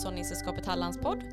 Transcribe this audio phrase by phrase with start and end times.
[0.00, 1.24] Hushållningssällskapet Hallands podd.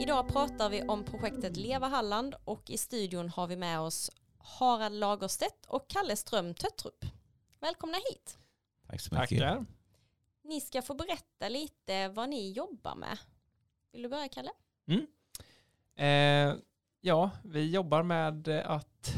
[0.00, 4.94] Idag pratar vi om projektet Leva Halland och i studion har vi med oss Harald
[4.94, 7.04] Lagerstedt och Kalle Ström Töttrup.
[7.60, 8.38] Välkomna hit.
[8.86, 9.38] Tack så mycket.
[9.38, 9.64] Tackar.
[10.44, 13.18] Ni ska få berätta lite vad ni jobbar med.
[13.92, 14.50] Vill du börja Kalle?
[14.88, 15.06] Mm.
[15.96, 16.56] Eh,
[17.00, 19.14] ja, vi jobbar med att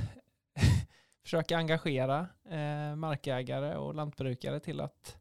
[1.22, 5.16] försöka engagera eh, markägare och lantbrukare till att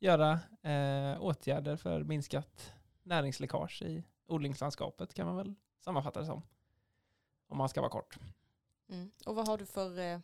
[0.00, 0.32] göra
[0.62, 2.73] eh, åtgärder för minskat
[3.04, 6.42] näringsläckage i odlingslandskapet kan man väl sammanfatta det som.
[7.48, 8.18] Om man ska vara kort.
[8.88, 9.10] Mm.
[9.26, 10.18] Och vad har du för eh,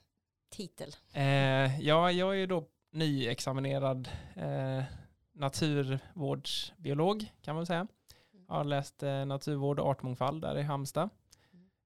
[0.49, 0.97] titel?
[1.13, 4.83] Eh, ja, jag är ju då nyexaminerad eh,
[5.33, 7.87] naturvårdsbiolog kan man säga.
[8.49, 11.11] Jag har läst eh, naturvård och artmångfald där i Halmstad.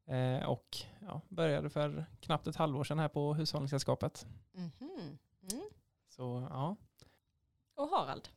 [0.07, 4.27] Eh, och ja, började för knappt ett halvår sedan här på Hushållningssällskapet.
[4.53, 4.71] Mhm.
[5.53, 5.65] Mm.
[6.09, 6.77] Så ja,
[7.75, 8.29] Och Harald?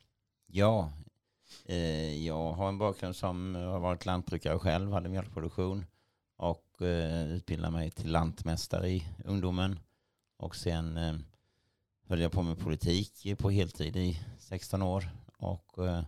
[0.46, 0.92] Ja,
[1.66, 5.86] Eh, jag har en bakgrund som har varit lantbrukare själv, hade mjölkproduktion
[6.38, 9.80] och eh, utbildade mig till lantmästare i ungdomen.
[10.38, 11.16] Och sen eh,
[12.08, 15.10] höll jag på med politik på heltid i 16 år.
[15.38, 16.04] Och eh,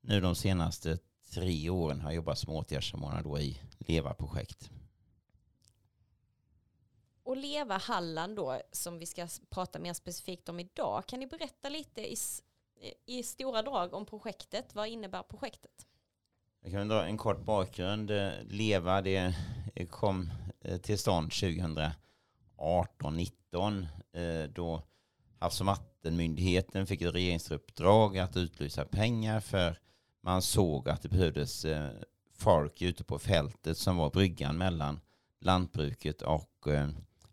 [0.00, 0.98] nu de senaste
[1.30, 4.70] tre åren har jag jobbat som åtgärdssamordnare då i LEVA-projekt.
[7.22, 11.06] Och Leva Halland då, som vi ska prata mer specifikt om idag.
[11.06, 12.16] Kan ni berätta lite i,
[13.06, 14.74] i stora drag om projektet?
[14.74, 15.86] Vad innebär projektet?
[16.62, 18.10] Jag kan dra en kort bakgrund.
[18.10, 19.34] Eh, LEVA det
[19.74, 21.30] eh, kom eh, till stånd
[22.58, 23.86] 2018-19
[24.54, 24.82] då
[25.38, 29.78] Havs och vattenmyndigheten fick ett regeringsuppdrag att utlysa pengar för
[30.22, 31.66] man såg att det behövdes
[32.36, 35.00] folk ute på fältet som var bryggan mellan
[35.40, 36.66] lantbruket och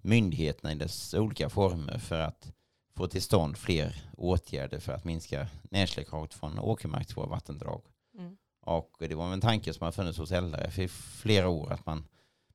[0.02, 2.54] myndigheterna i dess olika former för att
[3.02, 7.82] få till stånd fler åtgärder för att minska närsläckaget från åkermark till våra vattendrag.
[8.18, 8.38] Mm.
[8.62, 12.04] Och det var en tanke som har funnits hos LRF i flera år att man,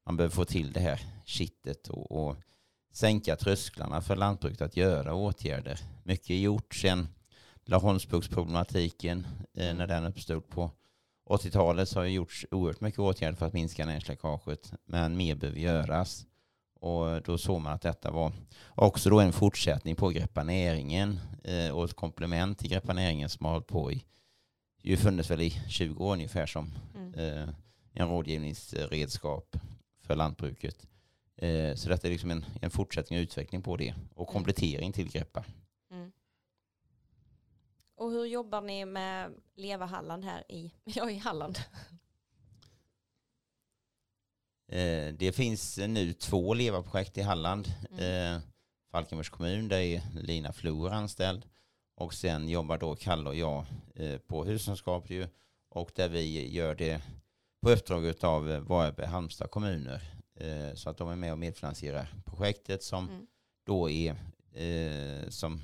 [0.04, 2.36] man behöver få till det här kittet och, och
[2.92, 5.80] sänka trösklarna för lantbruket att göra åtgärder.
[6.04, 7.08] Mycket är gjort sedan
[7.64, 10.70] Laholmsbuktsproblematiken eh, när den uppstod på
[11.28, 15.60] 80-talet så har det gjorts oerhört mycket åtgärder för att minska närsläckaget men mer behöver
[15.60, 16.26] göras.
[16.86, 18.32] Och då såg man att detta var
[18.74, 23.46] också då en fortsättning på Greppa näringen eh, och ett komplement till Greppa näringen som
[23.46, 24.04] har hållit på i
[24.82, 27.14] ju funnits väl i 20 år ungefär som Mm.
[27.14, 27.48] eh,
[27.92, 29.56] en rådgivningsredskap
[30.00, 30.86] för lantbruket.
[31.36, 35.10] Eh, så detta är liksom en, en fortsättning och utveckling på det och komplettering till
[35.10, 35.44] Greppa.
[35.90, 36.12] Mm.
[37.96, 41.58] Och hur jobbar ni med Leva Halland här i, ja, i Halland?
[44.68, 47.72] Eh, det finns nu två LEVA-projekt i Halland.
[47.90, 48.34] Mm.
[48.34, 48.42] Eh,
[48.90, 51.46] Falkenbergs kommun, där är Lina Flor anställd.
[51.94, 55.28] Och sen jobbar då Kalle och jag eh, på hushållskap ju.
[55.68, 57.02] Och där vi gör det
[57.62, 60.02] på uppdrag av Varberg Halmstad kommuner.
[60.74, 63.26] Så att de är med och medfinansierar projektet som Mm.
[63.64, 64.16] då är
[65.30, 65.60] som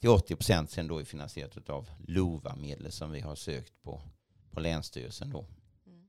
[0.00, 4.00] till 80 procent sen då är finansierat av LOVA-medel som vi har sökt på,
[4.50, 5.46] på Länsstyrelsen då.
[5.86, 6.08] Mm.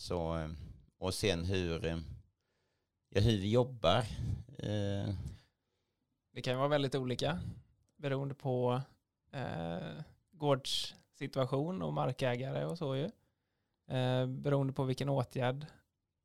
[0.00, 0.48] Så, eh,
[0.98, 1.98] och sen hur, eh,
[3.08, 3.98] ja, hur vi jobbar.
[4.58, 5.14] Eh,
[6.32, 7.38] det kan ju vara väldigt olika
[7.96, 8.80] beroende på
[9.32, 10.02] eh,
[10.32, 13.04] gårdssituation och markägare och så ju.
[13.96, 15.66] Eh, beroende på vilken åtgärd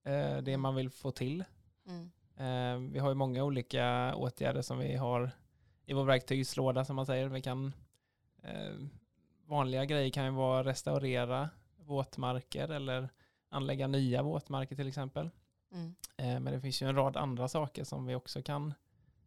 [0.04, 1.44] eh, det är man vill få till.
[1.86, 2.12] Mm.
[2.38, 5.32] Eh, vi har ju många olika åtgärder som vi har
[5.86, 7.28] i vår verktygslåda som man säger.
[7.28, 7.74] Vi kan,
[8.44, 8.76] eh,
[9.46, 13.10] vanliga grejer kan ju vara restaurera våtmarker eller
[13.56, 15.30] anlägga nya våtmarker till exempel.
[15.72, 15.96] Mm.
[16.18, 18.74] Eh, men det finns ju en rad andra saker som vi också kan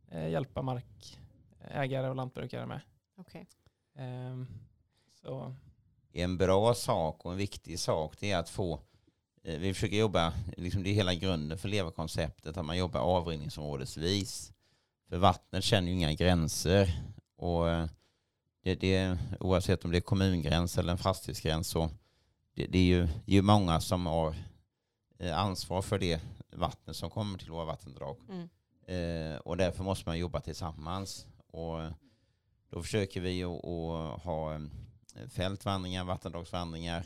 [0.09, 2.81] eh, hjälpa markägare och lantbrukare med.
[3.17, 3.47] Okej.
[3.95, 4.45] Eh,
[5.23, 5.55] så
[6.13, 8.81] en bra sak och en viktig sak det är att få
[9.43, 14.53] eh, vi försöker jobba, liksom det är hela grunden för LEVA-konceptet, att man jobbar avrinningsområdesvis.
[15.09, 17.03] För vattnet känner ju inga gränser.
[17.37, 17.65] Och
[18.63, 21.91] det, det, oavsett om det är kommungräns eller en fastighetsgräns så
[22.59, 24.35] det, det är ju, ju många som har
[25.19, 26.21] eh, ansvar för det
[26.53, 28.17] vattnet som kommer till våra vattendrag.
[28.29, 28.49] Mm.
[28.87, 31.27] Eh, och därför måste man jobba tillsammans.
[31.47, 31.79] Och
[32.71, 37.05] då försöker vi att ha eh, fältvandringar, vattendragsvandringar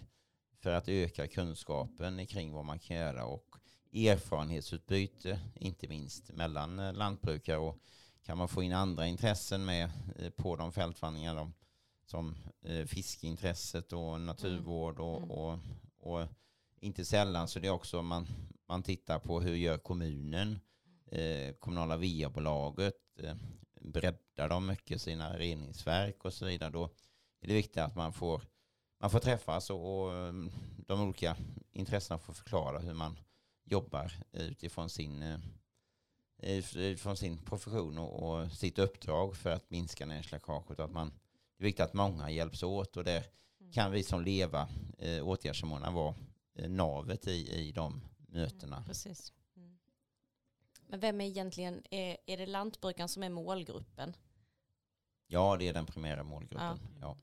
[0.62, 3.46] för att öka kunskapen kring vad man kan göra och
[3.92, 7.78] erfarenhetsutbyte, inte minst mellan eh, lantbrukare och
[8.24, 9.90] kan man få in andra intressen med
[10.36, 11.54] på de fältvandringarna de,
[12.12, 15.30] som eh, fiskeintresset och naturvård och, Mm.
[15.30, 15.58] och,
[15.98, 16.26] och
[16.80, 18.26] inte sällan så det är också man,
[18.68, 20.58] man tittar på hur gör kommunen,
[21.06, 23.36] eh, kommunala VA-bolaget, eh,
[23.80, 26.70] breddar de mycket sina reningsverk och så vidare.
[26.70, 26.84] Då
[27.40, 28.42] är det viktigt att man får,
[29.00, 30.32] man får träffas och, och eh,
[30.86, 31.36] de olika
[31.72, 33.18] intressena får förklara hur man
[33.64, 35.38] jobbar utifrån sin, eh,
[36.74, 40.80] utifrån sin profession och, och sitt uppdrag för att minska näringsläckaget.
[40.80, 41.12] Att man,
[41.62, 43.24] det är viktigt att många hjälps åt och där
[43.60, 43.72] Mm.
[43.72, 44.68] kan vi som LEVA,
[44.98, 46.14] eh, åtgärdssamordnare, vara
[46.54, 48.76] eh, navet i, i de mötena.
[48.76, 49.32] Mm, precis.
[49.56, 49.78] Mm.
[50.86, 54.16] Men vem är egentligen, är, är det lantbrukaren som är målgruppen?
[55.26, 56.78] Ja, det är den primära målgruppen.
[56.82, 56.98] Ja.
[57.00, 57.16] Ja.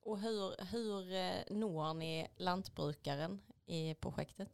[0.00, 4.48] Och hur, hur eh, når ni lantbrukaren i projektet?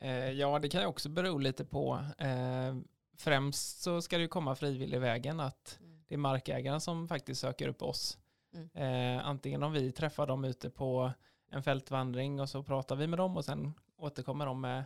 [0.00, 2.04] Eh, ja, det kan ju också bero lite på.
[2.18, 2.76] Eh,
[3.16, 5.87] främst så ska det ju komma frivillig vägen att Mm.
[6.08, 8.18] Det är markägaren som faktiskt söker upp oss.
[8.54, 8.68] Mm.
[8.74, 11.12] Eh, antingen om vi träffar dem ute på
[11.50, 14.84] en fältvandring och så pratar vi med dem och sen återkommer de med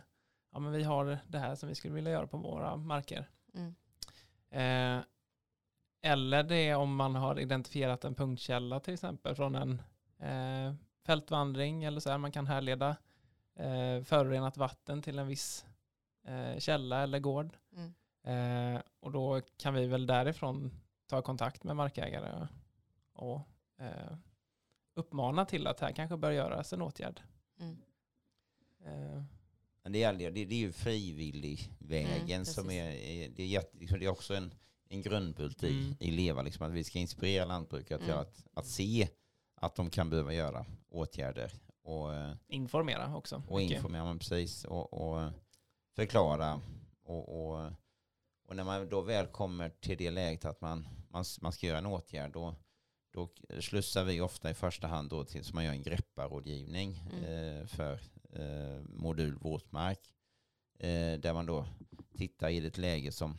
[0.51, 3.29] ja men vi har det här som vi skulle vilja göra på våra marker.
[3.53, 3.75] Mm.
[4.49, 5.03] Eh,
[6.01, 9.81] eller det är om man har identifierat en punktkälla till exempel från en
[10.19, 12.17] eh, fältvandring eller så här.
[12.17, 12.97] Man kan härleda
[13.55, 15.65] eh, förorenat vatten till en viss
[16.27, 17.57] eh, källa eller gård.
[17.75, 17.93] Mm.
[18.23, 20.71] Eh, och då kan vi väl därifrån
[21.13, 22.47] ta kontakt med markägare
[23.13, 23.41] och
[23.79, 24.17] eh,
[24.95, 27.21] uppmana till att här kanske bör göras en åtgärd.
[27.59, 27.77] Mm.
[28.85, 29.23] Eh,
[29.83, 32.85] Men det, är, det, det är ju frivilligvägen Mm, som är,
[33.29, 34.53] det är, jätte, liksom, det är också en,
[34.89, 35.95] en grundbult i, Mm.
[35.99, 38.21] i LEVA, liksom, att vi ska inspirera lantbrukare till Mm.
[38.21, 39.07] att, att se
[39.55, 43.43] att de kan behöva göra åtgärder och, eh, informera också.
[43.47, 43.75] och mycket.
[43.75, 45.31] informera man precis och, och
[45.95, 46.61] förklara.
[47.03, 47.71] Och, och,
[48.53, 51.77] och när man då väl kommer till det läget att man, man, man ska göra
[51.77, 52.55] en åtgärd då,
[53.13, 53.29] då
[53.59, 57.23] slussar vi ofta i första hand då till så man gör en grepparrådgivning Mm.
[57.61, 57.93] eh, för
[58.33, 59.99] eh, modul våtmark.
[60.79, 61.65] Eh, där man då
[62.17, 63.37] tittar i ett läge som,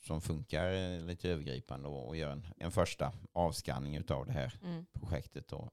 [0.00, 4.58] som funkar eh, lite övergripande och, och gör en, en första avskanning av det här
[4.64, 4.86] Mm.
[4.92, 5.48] projektet.
[5.48, 5.70] Då.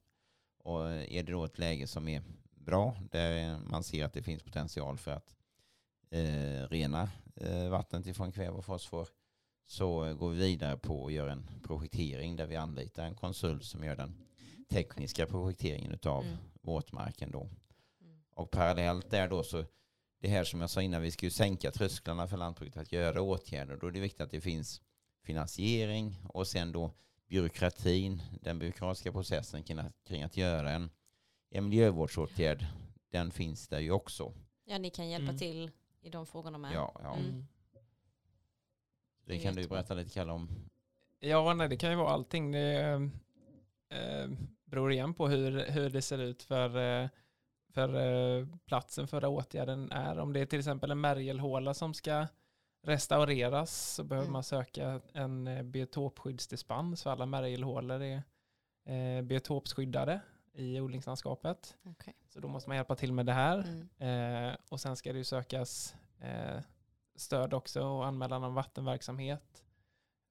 [0.57, 4.43] Och är det då ett läge som är bra, där man ser att det finns
[4.43, 5.35] potential för att
[6.11, 9.07] eh, rena eh, vattnet ifrån kväve och fosfor,
[9.65, 13.83] så går vi vidare på och gör en projektering där vi anlitar en konsult som
[13.83, 14.13] gör den
[14.69, 16.37] tekniska projekteringen av Mm.
[16.61, 17.31] våtmarken.
[17.31, 17.41] Då.
[17.41, 18.21] Mm.
[18.35, 19.65] Och parallellt där då så,
[20.19, 23.21] det här som jag sa innan, vi ska ju sänka trösklarna för lantbruket att göra
[23.21, 23.77] åtgärder.
[23.77, 24.81] Då är det viktigt att det finns
[25.23, 26.91] finansiering och sen då
[27.27, 30.89] byråkratin, den byråkratiska processen kring att, kring att göra en,
[31.49, 32.65] en miljövårdsåtgärd,
[33.11, 34.33] den finns där ju också.
[34.65, 35.37] Ja, ni kan hjälpa Mm.
[35.37, 36.73] till i de frågorna med.
[36.73, 37.15] Ja, ja.
[37.15, 37.45] Mm.
[39.25, 40.49] Det kan du berätta lite Kalle om.
[41.19, 42.51] Ja, nej, det kan ju vara allting.
[42.51, 43.09] Det
[43.89, 44.29] eh,
[44.65, 47.09] beror igen på hur, hur det ser ut för, eh,
[47.73, 47.95] för
[48.39, 50.19] eh, platsen för åtgärden är.
[50.19, 52.27] Om det är till exempel en märgelhåla som ska
[52.83, 54.33] restaureras så behöver Mm.
[54.33, 58.23] man söka en eh, biotopskyddsdispens för alla märgelhålor är
[58.85, 60.21] eh, biotopskyddade
[60.53, 61.77] i odlingslandskapet.
[61.83, 62.13] Okej.
[62.29, 63.87] Så då måste man hjälpa till med det här.
[63.99, 64.49] Mm.
[64.49, 66.61] Eh, och sen ska det ju sökas eh,
[67.15, 69.63] stöd också och anmälan om vattenverksamhet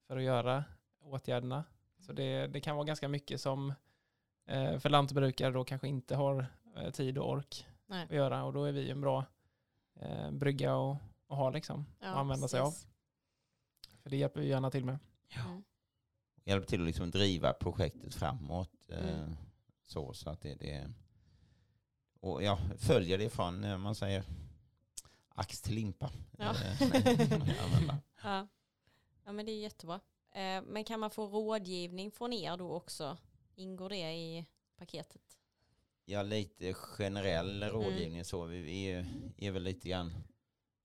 [0.06, 0.64] för att göra
[1.00, 1.64] åtgärderna.
[1.98, 3.74] Så det, det kan vara ganska mycket som
[4.46, 6.46] eh, för lantbrukare då kanske inte har
[6.76, 8.04] eh, tid och ork Nej.
[8.04, 9.24] att göra och då är vi en bra
[10.00, 12.70] eh, brygga att att ha liksom Ja, att använda sig av.
[12.70, 12.88] precis.
[14.02, 14.98] För det hjälper vi gärna till med.
[15.46, 15.62] Mm.
[16.44, 18.70] Hjälp till att liksom driva projektet framåt.
[18.88, 19.36] Eh, Mm.
[19.90, 20.92] Så, så att det, det
[22.20, 24.24] och ja, följer det från, eh, man säger,
[25.28, 26.10] ax till limpa.
[26.38, 26.54] Ja.
[26.54, 26.90] Eh, jag.
[28.22, 28.48] Ja.
[29.24, 30.00] ja, men det är jättebra.
[30.32, 33.18] Eh, Men kan man få rådgivning från er då också?
[33.54, 35.22] Ingår det i paketet?
[36.04, 37.74] Ja, lite generell Mm.
[37.74, 38.44] rådgivning så.
[38.44, 39.06] Vi, är,
[39.36, 40.12] är väl lite grann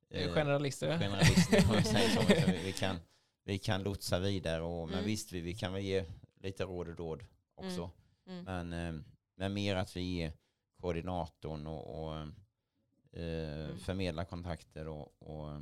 [0.09, 0.99] eh, Generalister.
[0.99, 2.51] generalister jag så.
[2.63, 2.99] Vi, kan,
[3.43, 5.05] vi kan lotsa vidare och, men Mm.
[5.05, 6.05] visst vi, vi kan väl ge
[6.39, 7.23] lite råd och dåd
[7.55, 7.81] också.
[7.83, 7.89] Mm.
[8.25, 9.01] Men, eh,
[9.35, 10.33] men mer att vi är
[10.81, 12.15] koordinatorn och, och
[13.11, 13.77] eh, Mm.
[13.79, 15.61] förmedlar kontakter och, och,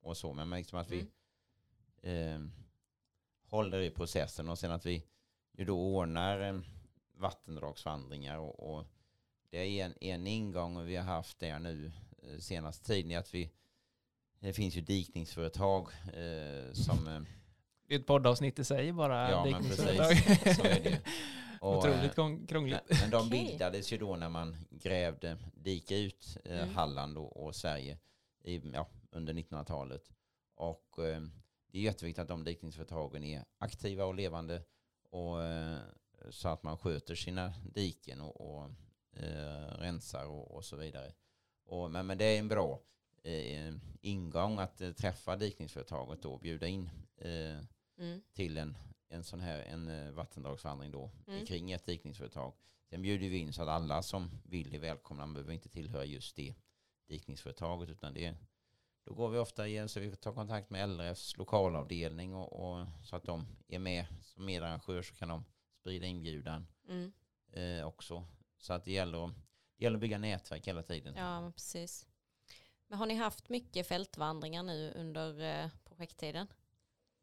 [0.00, 0.32] och så.
[0.32, 1.06] Men liksom att vi
[2.02, 2.42] Mm.
[2.42, 2.50] eh,
[3.48, 5.04] håller i processen och sen att vi
[5.52, 6.60] ju då ordnar eh,
[7.14, 8.86] vattendragsvandringar och, och
[9.50, 13.50] det är en, en ingång vi har haft det nu eh, senaste tiden att vi
[14.40, 17.26] det finns ju dikningsföretag eh, som
[17.90, 19.30] Det är ett poddavsnitt i sig bara.
[19.30, 19.76] Ja, men precis.
[20.56, 21.00] Så är det.
[21.60, 22.80] Och, Otroligt eh, krång- krångligt.
[22.88, 23.30] Men, men de Okej.
[23.46, 26.74] bildades ju då när man grävde, dika ut eh, Mm.
[26.74, 27.98] Halland och, och Sverige
[28.44, 30.10] i, ja, under 1900-talet.
[30.54, 31.20] Och eh,
[31.72, 34.62] det är jätteviktigt att de dikningsföretagen är aktiva och levande
[35.10, 35.78] och, eh,
[36.30, 38.64] så att man sköter sina diken och, och
[39.16, 41.12] eh, rensar och, och så vidare.
[41.66, 42.80] Och, men, men det är en bra
[43.22, 47.64] eh, ingång att eh, träffa dikningsföretaget då och bjuda in eh,
[48.00, 48.22] Mm.
[48.32, 48.76] till en,
[49.08, 51.46] en sån här en eh, vattendragsvandring då Mm.
[51.46, 52.52] kring ett dikningsföretag.
[52.90, 55.26] Sen bjuder vi in så att alla som vill är välkomna.
[55.26, 56.54] Man behöver inte tillhöra just det
[57.08, 58.34] dikningsföretaget utan det
[59.04, 63.16] då går vi ofta igen så vi tar kontakt med LRFs lokalavdelning och, och så
[63.16, 65.44] att de är med som medarrangör så kan de
[65.80, 67.12] sprida inbjudan Mm.
[67.52, 68.26] eh, också.
[68.58, 69.34] Så att det gäller, att-
[69.76, 71.14] det gäller att bygga nätverk hela tiden.
[71.16, 72.06] Ja, men precis.
[72.86, 76.46] Men har ni haft mycket fältvandringar nu under eh, projekttiden?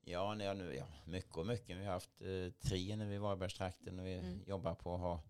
[0.10, 1.78] Ja, nej, nu, ja, mycket och mycket.
[1.78, 4.44] Vi har haft eh, tre när vi var i Varbergstrakten och vi Mm.
[4.48, 5.22] jobbar på att ha,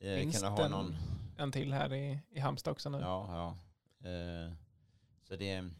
[0.00, 0.94] eh, Finns kunna ha den- någon
[1.38, 2.98] En till här i, i Halmstad också nu.
[2.98, 3.56] Ja,
[4.02, 4.08] ja.
[4.10, 4.52] Eh,
[5.22, 5.70] så det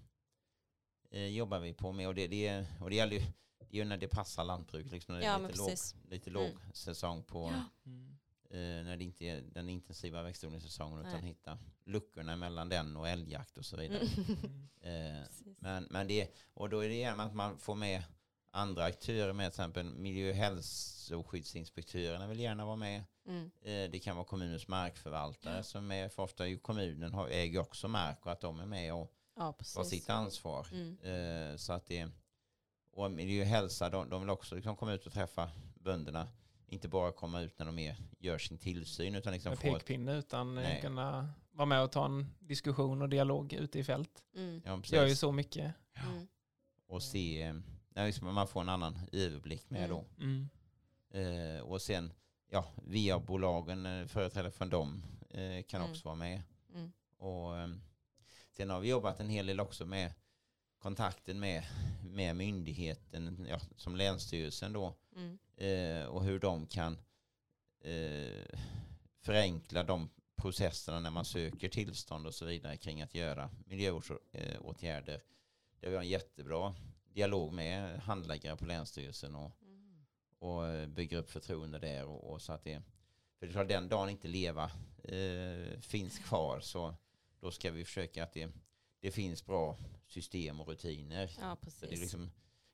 [1.10, 3.22] eh, jobbar vi på med och det, det, och det gäller ju,
[3.58, 5.70] det är ju när det passar lantbruk, liksom när det Ja, är lite låg,
[6.10, 6.42] lite Mm.
[6.42, 7.90] låg säsong på, Ja.
[8.50, 8.78] Mm.
[8.78, 11.22] eh, när det inte är den intensiva växtodlingssäsongen utan Nej.
[11.22, 13.98] hitta luckorna mellan den och älgjakt och så vidare.
[14.16, 14.68] Mm.
[14.82, 15.60] Eh, Precis.
[15.60, 18.02] men, men det, och då är det igen att man får med
[18.50, 23.04] andra aktörer med, till exempel miljö och hälsoskyddsinspektörerna vill gärna vara med.
[23.26, 23.50] Mm.
[23.62, 27.88] Eh, Det kan vara kommunens markförvaltare som är för ofta ju kommunen har, äger också
[27.88, 30.66] mark och att de är med och Ja, tar sitt ansvar.
[30.72, 31.58] Mm.
[31.58, 32.08] Så att det,
[32.92, 36.28] och miljö och hälsa, de, de vill också liksom komma ut och träffa bönderna.
[36.72, 39.72] Inte bara komma ut när de är, gör sin tillsyn utan liksom Med få ett,
[39.74, 40.80] pekpinne utan eh, Nej.
[40.80, 44.24] kunna vara med och ta en diskussion och dialog ute i fält.
[44.34, 44.62] Mm.
[44.64, 45.74] ja, Gör ju precis, så mycket.
[45.94, 46.26] Mm.
[46.86, 47.54] och se, eh,
[47.94, 49.90] ja, liksom man får en annan överblick med Mm.
[49.90, 50.04] då.
[50.24, 50.48] Mm.
[51.56, 52.12] Eh, och sen,
[52.50, 55.90] ja, VA-bolagen, eh, företrädare från dem eh, kan Mm.
[55.90, 56.42] också vara med.
[56.74, 56.92] Mm.
[57.18, 57.68] Och eh,
[58.50, 60.12] sen har vi jobbat en hel del också med
[60.80, 61.62] kontakten med,
[62.04, 65.38] med myndigheten, ja, som Länsstyrelsen då, Mm.
[65.56, 66.98] eh, och hur de kan
[67.80, 68.58] eh,
[69.20, 75.22] förenkla de processerna när man söker tillstånd och så vidare kring att göra miljöåtgärder.
[75.80, 76.74] Där vi har en jättebra
[77.12, 80.06] dialog med handläggare på Länsstyrelsen och, Mm.
[80.38, 82.04] och eh, bygger upp förtroende där.
[82.04, 82.82] Och, och så att det,
[83.38, 84.70] för det är den dagen inte leva
[85.04, 86.94] eh, finns kvar så
[87.40, 88.50] då ska vi försöka att det,
[89.00, 89.76] det finns bra
[90.12, 91.22] system och rutiner.
[91.22, 91.56] Ja, Så det, är
[91.88, 92.00] precis.
[92.00, 92.30] liksom,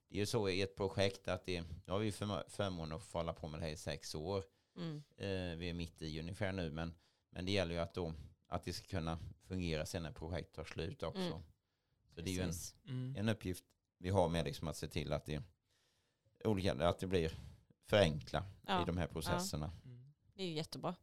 [0.09, 3.19] det är ju så i ett projekt att det, nu har vi förmånen att få
[3.19, 4.45] hålla på med det här i sex år.
[4.77, 5.03] Mm.
[5.17, 6.95] Eh, vi är mitt i ungefär nu men,
[7.31, 8.15] men det gäller ju att, då,
[8.47, 11.21] att det ska kunna fungera sen när projektet tar slut också.
[11.21, 11.43] Mm.
[12.15, 12.75] Så det är ju en, Precis.
[12.85, 13.17] Mm.
[13.17, 13.65] en uppgift
[13.99, 15.43] vi har med liksom att se till att det,
[16.45, 17.39] olika, att det blir
[17.85, 19.73] förenkla Ja, i de här processerna.
[19.85, 20.13] Mm.
[20.35, 20.95] Det är ju jättebra.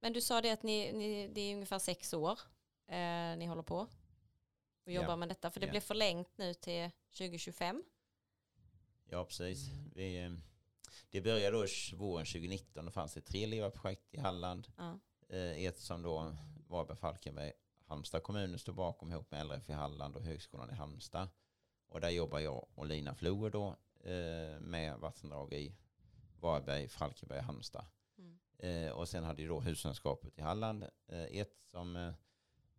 [0.00, 2.38] Men du sa det att ni, ni, det är ungefär sex år
[2.86, 3.88] eh, ni håller på och
[4.92, 5.00] Ja.
[5.00, 5.50] jobbar med detta.
[5.50, 5.70] För det Ja.
[5.70, 7.84] blev förlängt nu till 2025.
[9.04, 9.68] Ja, precis.
[9.68, 9.90] Mm.
[9.94, 10.30] Vi, eh,
[11.10, 11.66] det började då
[11.96, 12.84] våren 2019.
[12.84, 14.68] Då fanns det tre levarprojekt i Halland.
[14.76, 14.98] Ja.
[15.28, 16.36] Eh, Ett som då
[16.68, 17.52] Varberg, Falkenberg,
[17.86, 21.28] Halmstad kommuner stod bakom ihop med LRF i Halland och Högskolan i Halmstad.
[21.88, 25.74] Och där jobbar jag och Lina Floer då eh, med vattendrag i
[26.40, 27.84] Varberg, Falkenberg och Halmstad.
[28.20, 28.38] Mm.
[28.86, 31.96] Eh, och sen hade ju då Huslandskapet i Halland eh, ett som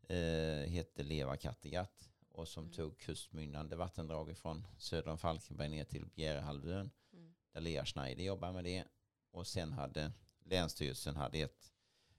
[0.07, 2.74] eh, hette Leva Kattegatt och som Mm.
[2.75, 7.33] tog kustmynnande vattendrag från söder om Falkenberg ner till Bjärehalvön Mm.
[7.51, 8.83] där Lea Schneider jobbar med det.
[9.31, 10.12] Och sen hade
[10.43, 11.74] Länsstyrelsen hade ett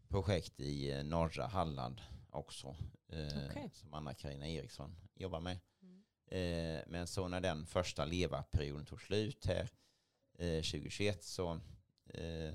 [0.09, 2.01] projekt i norra Halland
[2.31, 2.77] också.
[3.09, 3.71] Eh, Okej.
[3.75, 5.59] Som Anna-Karina Eriksson jobbar med.
[5.83, 6.03] Mm.
[6.27, 9.69] Eh, men så när den första LEVA-perioden tog slut här
[10.39, 11.61] eh, 2021 så
[12.15, 12.55] eh,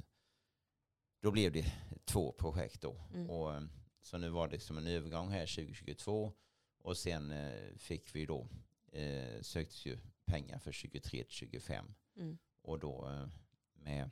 [1.19, 1.74] då blev det
[2.05, 3.01] två projekt då.
[3.13, 3.29] Mm.
[3.29, 3.62] Och, eh,
[4.01, 6.33] så nu var det som en övergång här 2022
[6.81, 8.47] och sen eh, fick vi då
[8.91, 12.38] eh, söktes ju pengar för 23 till 25 Mm.
[12.62, 13.27] och då eh,
[13.74, 14.09] med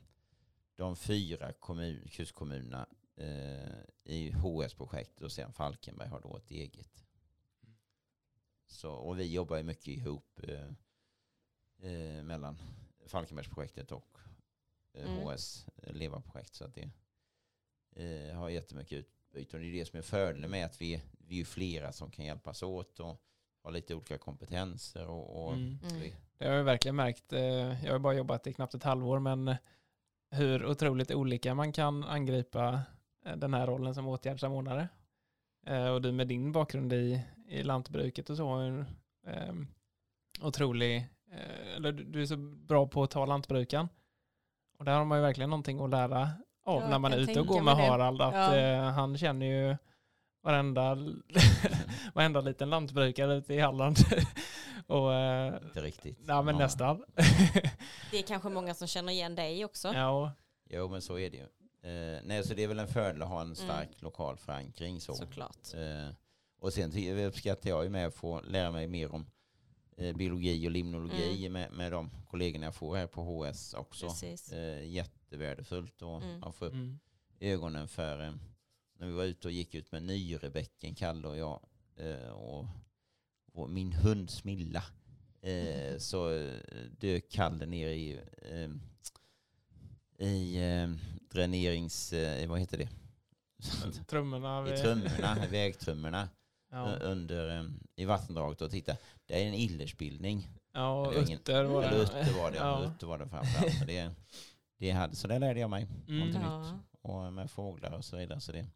[0.76, 7.06] de fyra kommun, kustkommunerna eh, i HS-projektet och sen Falkenberg har då ett eget.
[8.68, 10.72] Så, och vi jobbar ju mycket ihop eh,
[11.92, 12.62] eh, mellan
[13.06, 14.18] Falkenbergsprojektet och
[14.98, 15.28] Mm.
[15.28, 16.56] HS LEVA-projekt.
[16.56, 16.90] Så att det
[17.96, 19.58] eh, har jättemycket utbyte.
[19.58, 22.26] Och det är det som är fördelen med att vi, vi är flera som kan
[22.26, 23.22] hjälpas åt och
[23.64, 25.08] har lite olika kompetenser.
[25.08, 25.80] Och, och Mm.
[25.84, 26.00] Mm.
[26.02, 27.34] vi, Det har jag verkligen märkt.
[27.34, 29.56] eh, Jag har bara jobbat i knappt ett halvår men
[30.32, 32.82] hur otroligt olika man kan angripa
[33.26, 34.88] eh, den här rollen som åtgärdssamordnare.
[35.66, 38.86] Eh, Och du med din bakgrund i, i lantbruket och så har en
[39.28, 39.54] eh,
[40.42, 40.96] otrolig,
[41.32, 43.90] eh, eller du- du är så bra på att ta lantbrukan.
[44.78, 46.30] Och där har man ju verkligen någonting att lära
[46.66, 47.84] av Ja, när man är ute och går med det.
[47.84, 48.22] Harald.
[48.22, 48.56] Att Ja.
[48.58, 49.78] eh, han känner ju
[50.44, 50.98] varenda,
[52.14, 53.98] varenda liten lantbrukare ute i Halland.
[54.88, 56.20] och, eh, inte riktigt.
[56.28, 56.60] Ja men Ja.
[56.62, 57.04] nästan.
[58.12, 59.94] Det är kanske många som känner igen dig också.
[59.94, 60.32] ja,
[60.70, 61.44] Jo men så är det ju.
[61.92, 63.98] Eh, nej, så det är väl en fördel att ha en stark Mm.
[64.00, 65.02] lokal förankring.
[65.02, 65.14] Så.
[65.14, 65.74] Såklart.
[65.74, 66.16] Eh,
[66.60, 69.26] och sen uppskattar jag ju med att få lära mig mer om
[69.96, 71.54] biologi och limnologi Mm.
[71.54, 74.08] med, med de kollegorna jag får här på HS också.
[74.08, 74.52] Precis.
[74.52, 76.44] Eh, jättevärdefullt och Mm.
[76.44, 77.00] att få upp Mm.
[77.40, 78.34] ögonen för eh,
[78.98, 81.60] när vi var ute och gick ut med Nyrebäcken, Kalle och jag
[81.98, 82.66] eh, och,
[83.54, 84.84] och min hund Smilla.
[85.42, 86.54] Eh, så eh,
[87.00, 88.70] dök Kalle ner i, eh,
[90.28, 90.90] i eh,
[91.30, 92.14] dränerings...
[92.14, 92.90] Eh, vad heter det?
[94.08, 94.74] Trummorna.
[94.74, 96.30] I trummorna, vägtrummorna
[96.72, 98.98] Ja, eh, under, eh, i vattendraget och titta.
[99.26, 100.50] Det är en illersbildning.
[100.74, 102.04] ja var utter var Eller det.
[102.04, 102.84] utter var det, ja.
[102.96, 103.80] Utter var det framförallt.
[103.80, 104.12] Så det,
[104.78, 105.88] det, hade, så det lärde jag mig.
[106.08, 106.34] Mm.
[106.34, 106.80] Ja.
[107.02, 108.42] Och med fåglar och så vidare.
[108.42, 108.68] Så det,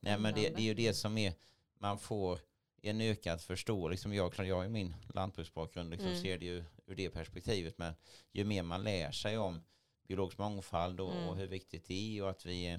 [0.00, 1.34] Nej men det, det är ju det som är,
[1.78, 2.40] man får
[2.82, 3.90] en ökad förståelse.
[3.90, 6.22] Liksom jag, jag har ju min lantbruksbakgrund, liksom Mm.
[6.22, 7.78] ser det ju ur det perspektivet.
[7.78, 7.94] Men
[8.32, 9.60] ju mer man lär sig om
[10.08, 11.28] biologisk mångfald och, Mm.
[11.28, 12.78] och hur viktigt det är och att vi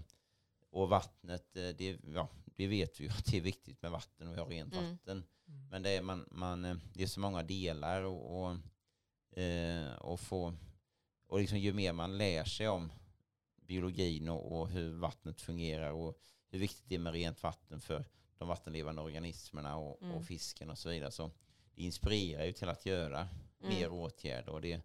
[0.72, 4.27] och vattnet, eh, det, ja, det vet vi ju att det är viktigt med vatten
[4.27, 4.92] och vi har rent Mm.
[4.92, 5.24] vatten.
[5.53, 5.67] Mm.
[5.69, 8.57] Men det är, man, man, eh, det är så många delar och, och,
[9.39, 10.53] eh, och, få,
[11.27, 12.91] och liksom ju mer man lär sig om
[13.55, 16.17] biologin och, och hur vattnet fungerar och
[16.50, 18.05] hur viktigt det är med rent vatten för
[18.38, 20.15] de vattenlevande organismerna och, Mm.
[20.15, 21.12] och fisken och så vidare.
[21.12, 21.31] Så
[21.75, 23.27] det inspirerar ju till att göra
[23.62, 23.75] Mm.
[23.75, 24.50] mer åtgärder.
[24.50, 24.81] Och det,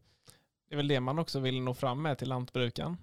[0.68, 2.96] Det är väl det man också vill nå fram med till lantbrukaren.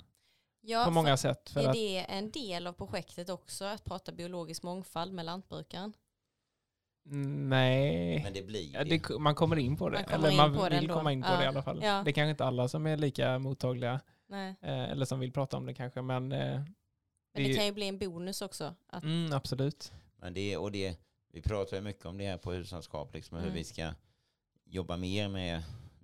[0.62, 1.50] Ja, på många sätt.
[1.50, 5.94] För är att, det en del av projektet också, att prata biologisk mångfald med lantbrukaren?
[7.06, 8.24] Nej.
[8.24, 9.10] men det blir Ja, det.
[9.20, 10.06] man kommer in på det.
[10.12, 10.94] Man Eller man vill ändå.
[10.94, 11.38] komma in på Ja.
[11.38, 11.80] det i alla fall.
[11.84, 12.02] Ja.
[12.06, 14.56] Det är kanske inte alla som är lika mottagliga Nej.
[14.62, 16.02] eh, eller som vill prata om det kanske.
[16.02, 16.64] Men, eh, Men
[17.34, 18.76] Det det kan ju bli en bonus också.
[18.88, 19.94] Att, mm, absolut.
[20.18, 20.98] Men det, och det,
[21.32, 23.56] vi pratar ju mycket om det här på hushållskap, liksom, hur Mm.
[23.56, 23.94] vi ska
[24.66, 25.64] jobba mer med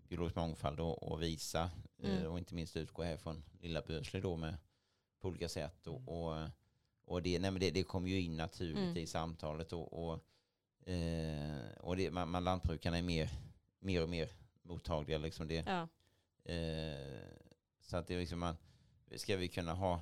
[0.09, 1.71] biologisk mångfald och, och visa,
[2.03, 2.31] eh, Mm.
[2.31, 4.53] och inte minst utgå här från Lilla Bösle då med,
[5.21, 5.87] på olika sätt.
[5.87, 6.37] Och, och,
[7.05, 8.97] och det, nej, men det, det kommer ju in naturligt Mm.
[8.97, 10.19] i samtalet och, och,
[10.85, 13.29] eh, och det, man, man, lantbrukarna är mer,
[13.79, 14.29] mer och mer
[14.61, 15.17] mottagliga.
[15.17, 15.87] Liksom det, ja.
[16.53, 17.35] Eh,
[17.81, 18.55] så att det är liksom man,
[19.15, 20.01] ska vi kunna ha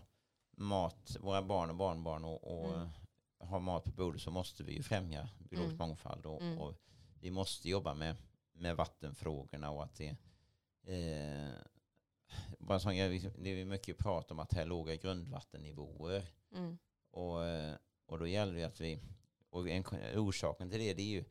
[0.52, 2.90] mat, våra barn och barnbarn och, och Mm.
[3.38, 5.88] ha mat på bordet så måste vi ju främja biologisk Mm.
[5.88, 6.58] mångfald och, Mm.
[6.58, 6.74] och
[7.20, 8.16] vi måste jobba med,
[8.54, 10.16] med vattenfrågorna och att det
[10.84, 11.54] eh,
[12.60, 16.78] bara sån grej, liksom, det är mycket prat om att här är låga grundvattennivåer Mm.
[17.12, 17.38] och,
[18.06, 19.00] och då gäller det att vi,
[19.50, 19.84] och en,
[20.16, 21.24] orsaken till det, det är ju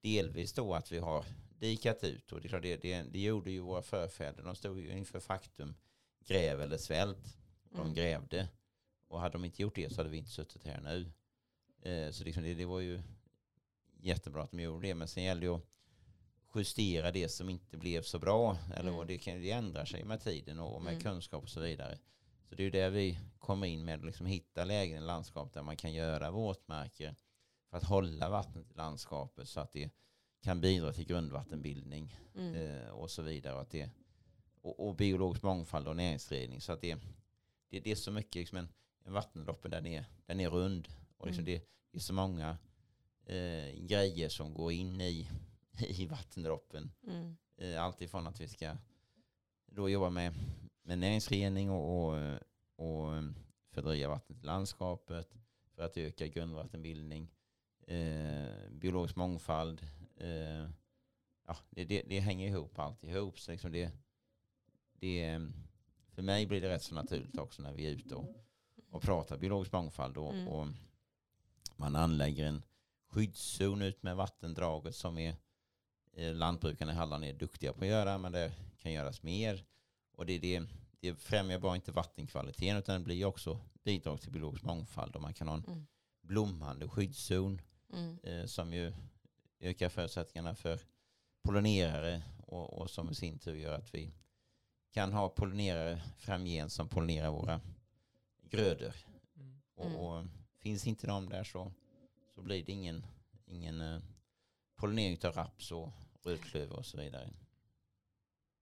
[0.00, 1.24] delvis då att vi har
[1.58, 4.78] dikat ut och det, är klart, det, det, det gjorde ju våra förfäder, de stod
[4.80, 5.74] ju inför faktum,
[6.26, 7.36] gräv eller svält.
[7.70, 7.94] De Mm.
[7.94, 8.48] grävde
[9.08, 11.12] och hade de inte gjort det så hade vi inte suttit här nu.
[11.90, 13.00] Eh, så liksom det, det var ju
[14.00, 15.62] jättebra att de gjorde det, men sen gällde det att
[16.54, 18.56] justera det som inte blev så bra.
[18.76, 19.06] Eller Mm.
[19.06, 21.02] det, kan, det ändrar sig med tiden och, och med Mm.
[21.02, 21.98] kunskap och så vidare.
[22.48, 25.52] Så det är ju där vi kommer in med att liksom hitta lägen i landskap
[25.52, 27.14] där man kan göra våtmarker
[27.70, 29.90] för att hålla vattnet i landskapet så att det
[30.42, 32.54] kan bidra till grundvattenbildning Mm.
[32.54, 33.54] eh, och så vidare.
[33.54, 33.90] Och, att det,
[34.60, 36.60] och, och biologisk mångfald och näringsredning.
[36.60, 36.94] Så att det,
[37.68, 38.68] det, det är så mycket, liksom en,
[39.04, 40.88] en vattenloppe den är, den är rund.
[41.16, 41.54] Och liksom Mm.
[41.54, 42.58] det, det är så många
[43.26, 45.28] eh, grejer som går in i,
[45.88, 46.90] i vattendroppen.
[47.06, 47.36] Mm.
[47.56, 48.76] Eh, allt ifrån att vi ska
[49.66, 50.34] då jobba med,
[50.82, 52.38] med näringsrening och, och,
[52.76, 53.22] och eh,
[53.70, 55.34] fördröja vattnet i landskapet
[55.74, 57.30] för att öka grundvattenbildning,
[57.88, 59.82] eh, biologisk mångfald.
[60.16, 60.68] Eh,
[61.46, 63.38] ja, det, det, det hänger ihop alltihop.
[63.40, 63.90] Så liksom det,
[64.92, 65.40] det,
[66.14, 68.24] för mig blir det rätt så naturligt också när vi är ute och,
[68.90, 70.48] och pratar biologisk mångfald och, Mm.
[70.48, 70.68] och
[71.76, 72.62] man anlägger en
[73.08, 75.36] skyddszon ut med vattendraget som är
[76.12, 79.64] eh, lantbrukarna i Halland är duktiga på att göra men det kan göras mer.
[80.12, 80.62] Och det, det,
[81.00, 85.34] det främjar bara inte vattenkvaliteten utan det blir också bidrag till biologisk mångfald och man
[85.34, 85.86] kan ha en Mm.
[86.22, 87.60] blommande skyddszon
[87.92, 88.18] Mm.
[88.22, 88.92] eh, som ju
[89.60, 90.80] ökar förutsättningarna för
[91.42, 94.12] pollinerare och, och som i sin tur gör att vi
[94.90, 97.60] kan ha pollinerare framgent som pollinerar våra
[98.42, 98.94] grödor.
[99.36, 99.60] Mm.
[99.74, 100.24] Och, och
[100.58, 101.72] finns inte de där så,
[102.34, 103.06] så blir det ingen,
[103.46, 104.00] ingen eh,
[104.76, 107.30] pollinering av raps och rödklöver och så vidare.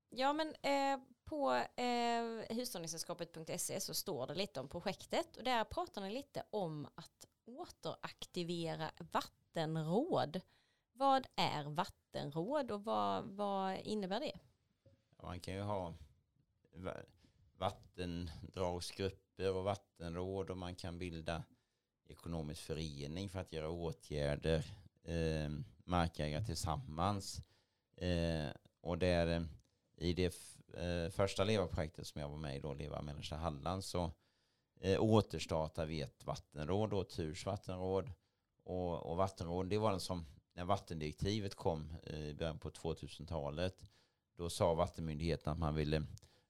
[0.08, 6.02] Ja men eh, på eh, hushållningssällskapet.se så står det lite om projektet och där pratar
[6.02, 10.40] ni lite om att återaktivera vattenråd.
[10.92, 14.38] Vad är vattenråd och vad, vad innebär det?
[15.22, 15.94] Man kan ju ha
[17.58, 21.42] vattendragsgrupper och vattenråd och man kan bilda
[22.08, 24.64] ekonomisk förening för att göra åtgärder,
[25.04, 25.50] eh,
[25.84, 27.40] markägare tillsammans.
[27.96, 28.48] Eh,
[28.80, 29.42] och där eh,
[29.96, 33.84] i det f- eh, första LEVA-projektet som jag var med i då, LEVA Mellersta Halland,
[33.84, 34.10] så
[34.80, 38.10] eh, återstartade vi ett vattenråd, då, Turs vattenråd.
[38.64, 43.90] Och, och vattenråd, det var den som när vattendirektivet kom eh, i början på 2000-talet,
[44.36, 46.02] då sa vattenmyndigheten att man ville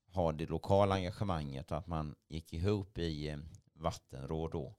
[0.07, 3.39] ha det lokala engagemanget att man gick ihop i eh,
[3.73, 4.75] vattenråd då.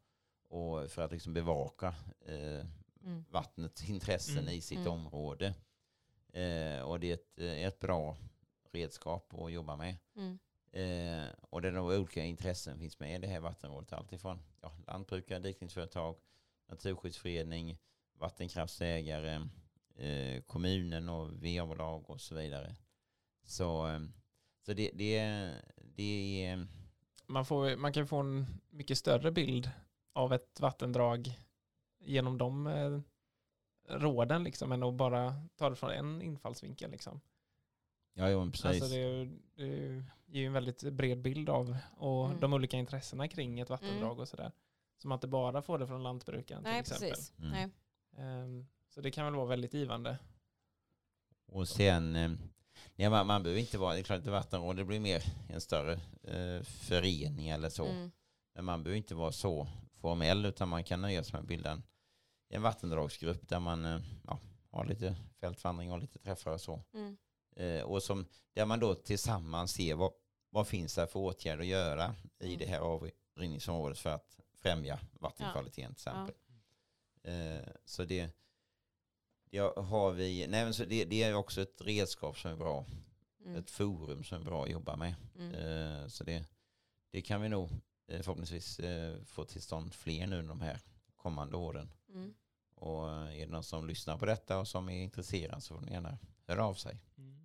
[0.49, 2.65] Och för att liksom bevaka eh,
[3.03, 3.25] Mm.
[3.29, 4.53] vattnets intressen Mm.
[4.53, 4.91] i sitt Mm.
[4.93, 5.53] område.
[6.33, 8.17] Eh, och det är ett, eh, ett bra
[8.71, 9.95] redskap att jobba med.
[10.15, 10.39] Mm.
[10.71, 13.93] Eh, och det är nog olika intressen finns med i det här vattenrådet.
[13.93, 16.15] Alltifrån ja, lantbrukare, dikningsföretag,
[16.67, 17.77] naturskyddsförening,
[18.13, 19.47] vattenkraftsägare,
[19.95, 22.75] eh, kommunen och va-bolag och så vidare.
[23.43, 23.99] Så, eh,
[24.65, 25.61] så det, det, är-
[25.95, 26.03] det
[26.45, 26.57] är...
[26.57, 26.65] Eh,
[27.27, 29.71] man, får, man kan få en mycket större bild
[30.13, 31.37] av ett vattendrag
[31.99, 32.99] genom de eh,
[33.89, 36.91] råden liksom, än att bara ta det från en infallsvinkel.
[36.91, 37.21] Liksom.
[38.19, 38.65] Ja, jo, precis.
[38.65, 39.25] Alltså det,
[39.55, 42.39] det ger ju en väldigt bred bild av och Mm.
[42.39, 44.51] de olika intressena kring ett vattendrag och sådär.
[44.97, 47.09] Så man inte bara får det från lantbrukaren till Nej, exempel.
[47.09, 47.33] precis.
[47.39, 47.51] Mm.
[47.51, 47.69] Nej.
[48.17, 50.17] Ehm, så det kan väl vara väldigt givande.
[51.45, 52.31] Och sen, eh,
[52.95, 55.61] ja, man, man behöver inte vara, det är klart att vattenråd det blir mer en
[55.61, 57.85] större eh, förening eller så.
[57.85, 58.11] Mm.
[58.55, 59.67] Men man behöver inte vara så
[60.01, 61.83] formell utan man kan nöja sig med att bilda en,
[62.49, 64.39] en vattendragsgrupp där man eh, ja,
[64.71, 66.83] har lite fältvandring och lite träffar och så.
[66.93, 67.17] Mm.
[67.57, 70.11] Eh, och som, där man då tillsammans ser vad,
[70.49, 72.59] vad finns det för åtgärder att göra i Mm.
[72.59, 76.35] det här avrinningsområdet för att främja vattenkvaliteten till exempel.
[77.23, 78.29] Eh, så det,
[79.49, 82.85] det har vi, nej men så det, det är också ett redskap som är bra,
[83.45, 83.59] Mm.
[83.59, 85.15] ett forum som är bra att jobba med.
[85.37, 85.53] Mm.
[85.55, 86.45] Eh, så det,
[87.11, 87.69] det kan vi nog
[88.07, 90.79] eh, förhoppningsvis eh, få till stånd fler nu de här
[91.15, 91.91] kommande åren.
[92.09, 92.33] Mm.
[92.75, 95.85] Och eh, är det någon som lyssnar på detta och som är intresserad så får
[95.85, 96.17] ni gärna
[96.47, 96.97] höra av sig.
[97.17, 97.36] Mm.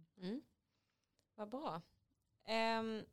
[1.34, 1.82] Vad bra.
[2.44, 3.04] Ehm,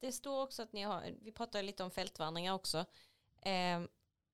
[0.00, 2.84] det står också att ni har, vi pratade lite om fältvandringar också.
[3.42, 3.88] Ehm,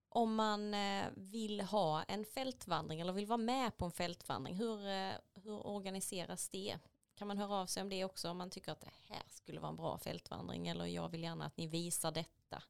[0.08, 4.86] om man eh, vill ha en fältvandring eller vill vara med på en fältvandring, hur,
[4.88, 6.78] eh, hur organiseras det?
[7.14, 9.60] Kan man höra av sig om det också om man tycker att det här skulle
[9.60, 12.62] vara en bra fältvandring eller jag vill gärna att ni visar detta.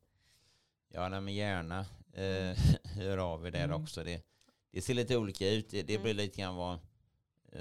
[0.88, 1.80] Ja, nej, men gärna
[2.12, 2.56] eh,
[2.96, 3.82] hör av er där Mm.
[3.82, 4.04] också.
[4.04, 4.22] Det,
[4.70, 5.70] det ser lite olika ut.
[5.70, 6.02] Det, det Mm.
[6.02, 6.78] blir lite grann vad,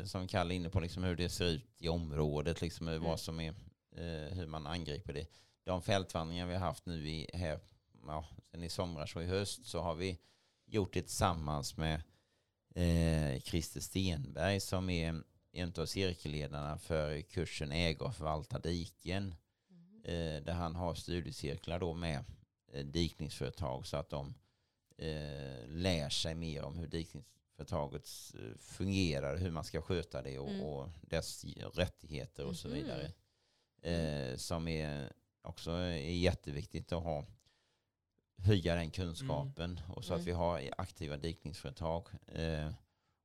[0.05, 3.07] som Kalle är inne på, liksom hur det ser ut i området, liksom hur- Mm.
[3.09, 3.49] vad som är,
[3.95, 5.27] eh, hur man angriper det.
[5.63, 7.59] De fältvandringar vi har haft nu i, här,
[8.05, 10.17] ja, sen i somras och i höst så har vi
[10.65, 12.01] gjort det tillsammans med
[12.75, 19.35] eh, Christer Stenberg som är en av cirkelledarna för kursen Äga och förvalta diken.
[20.03, 22.23] Eh, där han har studiecirklar då med
[22.73, 24.33] eh, dikningsföretag så att de
[24.97, 30.49] eh, lär sig mer om hur dikningsföretaget eh, fungerar, hur man ska sköta det och,
[30.49, 30.61] Mm.
[30.61, 32.75] och dess rättigheter och så Mhm.
[32.77, 33.11] vidare.
[33.81, 37.25] Eh, som är också är jätteviktigt att ha
[38.37, 40.21] höja den kunskapen och så Mm.
[40.21, 42.07] att vi har aktiva dikningsföretag.
[42.27, 42.71] Eh,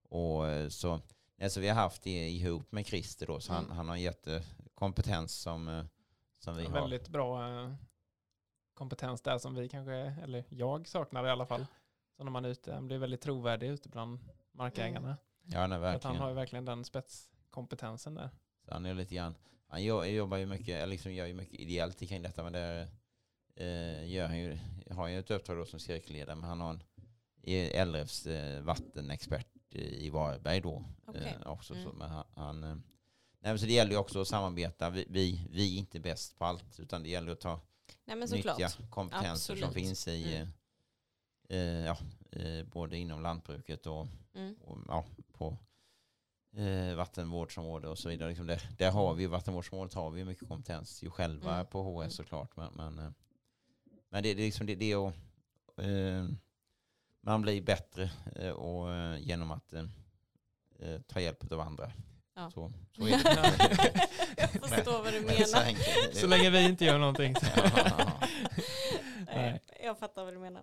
[0.08, 1.00] och så,
[1.42, 3.76] alltså vi har haft det ihop med Christer då, så han, Mm.
[3.76, 5.84] han har jättekompetens som, eh,
[6.38, 6.72] som vi har.
[6.72, 7.74] Väldigt bra eh,
[8.74, 11.66] kompetens där som vi kanske, eller jag saknar i alla fall.
[12.16, 14.18] Så när man är ute, han blir väldigt trovärdig ute bland
[14.52, 15.16] markägarna.
[15.46, 16.16] Ja, nej, För att han verkligen.
[16.16, 18.30] har ju verkligen den spetskompetensen där.
[18.64, 19.34] Så han är lite grann,
[19.68, 22.88] han jo- jobbar ju mycket, eller liksom gör ju mycket ideellt kring detta, men där
[23.56, 24.58] eh, gör han ju,
[24.90, 26.82] har ju ett uppdrag då som cirkelledare, men han har en
[27.42, 30.84] är LRFs eh, vattenexpert i Varberg då.
[31.14, 31.84] Eh, också, Mm.
[31.86, 32.82] så, men han, han, eh, nej,
[33.40, 34.90] men så det gäller ju också att samarbeta.
[34.90, 37.60] Vi, vi, vi är inte bäst på allt, utan det gäller att ta
[38.04, 39.86] Nej nyttja kompetenser som Absolut.
[39.86, 40.48] finns i, Mm.
[41.48, 41.96] Eh, ja,
[42.32, 44.54] eh, både inom lantbruket och, Mm.
[44.64, 45.56] och ja, på
[46.56, 48.28] eh, vattenvårdsområde och så vidare.
[48.28, 51.66] Liksom där, där har vi, vattenvårdsområdet har vi mycket kompetens ju själva Mm.
[51.66, 52.10] på HS Mm.
[52.10, 52.56] såklart.
[52.56, 53.10] Men, men, eh,
[54.08, 55.14] men det, det är liksom det, det är att
[55.76, 56.28] eh,
[57.20, 59.74] man blir bättre eh, och, genom att
[61.06, 61.92] ta hjälp av andra.
[62.34, 62.50] Ja.
[62.50, 64.08] Så, så är det.
[64.36, 65.66] Jag förstår vad du Så menar.
[65.66, 66.16] enkelt.
[66.16, 67.34] Så länge vi inte gör någonting.
[67.36, 67.46] Så.
[67.56, 68.28] Ja, ja, ja.
[69.26, 70.62] Nej, Jag fattar vad du menar.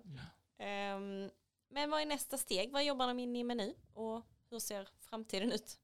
[0.58, 1.30] Ehm,
[1.68, 2.70] men vad är nästa steg?
[2.72, 3.74] Vad jobbar ni med nu?
[3.92, 5.78] Och hur ser framtiden ut?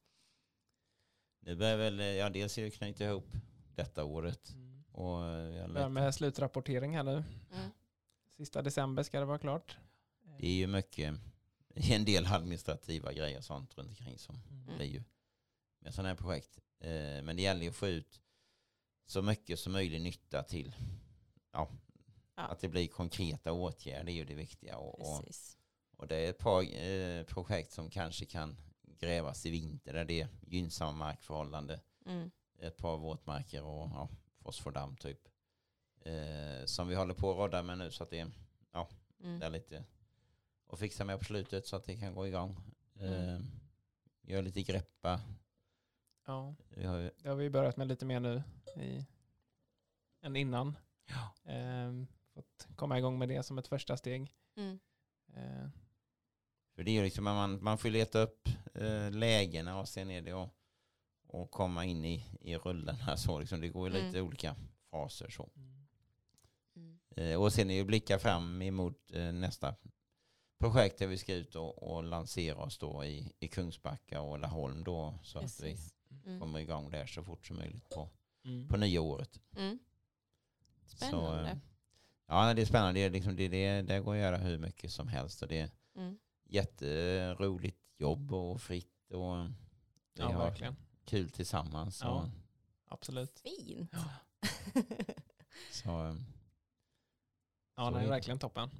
[1.41, 3.27] Det börjar väl, ja dels är det knyta ihop
[3.75, 4.51] detta året.
[4.53, 4.85] Mm.
[4.93, 7.25] Och eh, jag lite, med slutrapportering här nu.
[7.53, 7.71] Mm.
[8.37, 9.77] Sista december ska det vara klart.
[10.39, 11.15] det är ju mycket,
[11.75, 14.77] en del administrativa grejer och sånt runt omkring som Mm.
[14.77, 15.03] blir ju
[15.81, 16.59] med sådana här projekt.
[16.81, 18.21] Eh, Men det gäller ju att få ut
[19.07, 20.75] så mycket som möjligt nytta till
[21.53, 21.69] ja,
[22.39, 22.45] Ja.
[22.45, 24.77] att det blir konkreta åtgärder är ju det viktiga.
[24.77, 25.59] Och, och, Precis.
[25.97, 28.57] och det är ett par eh, projekt som kanske kan
[28.99, 31.81] grävas i vinter där det är gynnsamma markförhållanden.
[32.07, 32.31] Mm.
[32.59, 35.29] Ett par våtmarker och ja, fosfordamm typ.
[36.01, 38.31] Eh, som vi håller på att rodda med nu så att det är,
[39.21, 39.39] Mm.
[39.41, 39.85] det är lite
[40.67, 42.57] att fixa med på slutet så att det kan gå igång.
[42.95, 43.47] Eh, Mm.
[44.23, 45.21] gör lite greppa.
[46.27, 48.43] Ja, Vi har, ju- det har vi börjat med lite mer nu
[48.77, 49.07] i,
[50.21, 50.77] än innan.
[51.07, 51.53] ja.
[51.53, 51.93] Eh,
[52.43, 54.33] fått komma igång med det som ett första steg.
[54.57, 54.79] Mm.
[55.35, 55.69] Eh,
[56.75, 60.33] För det är liksom, man, man får leta upp eh, lägena och sen är det
[60.33, 60.55] att
[61.31, 63.61] och komma in i, i rullen här så liksom.
[63.61, 64.57] Det går ju lite olika
[64.91, 65.51] faser så.
[66.77, 66.99] Mm.
[67.17, 69.75] Eh, och sen är ju blicka fram emot eh, nästa
[70.59, 74.85] projekt där vi ska ut och, och lansera oss då i, i Kungsbacka och Laholm
[74.85, 75.95] då så att vi Precis.
[76.25, 76.41] Mm.
[76.41, 78.09] kommer igång där så fort som möjligt på,
[78.45, 78.69] mm.
[78.69, 79.41] på nya året.
[79.57, 79.79] Mm.
[80.87, 81.51] Så, Spännande.
[81.51, 81.57] eh,
[82.29, 83.01] ja, det är spännande.
[83.01, 85.61] Det, är liksom, det, det, det går att göra hur mycket som helst och det
[85.61, 86.19] är Mm.
[86.45, 89.37] jätteroligt jobb och fritt och
[90.13, 90.77] vi Ja, har verkligen.
[91.05, 92.01] kul tillsammans.
[92.03, 92.09] Ja.
[92.11, 92.25] Och,
[92.93, 93.39] Absolut.
[93.41, 93.93] Fint.
[95.71, 96.15] så, eh,
[97.77, 98.71] Ja, Så det är verkligen toppen.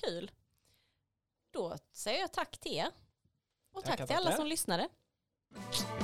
[0.00, 0.30] Kul.
[1.50, 2.90] Då säger jag tack till er.
[3.72, 4.88] Och Tackar, tack till alla som lyssnade.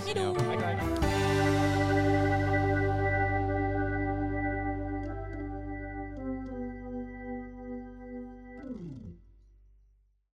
[0.05, 1.04] Hej då!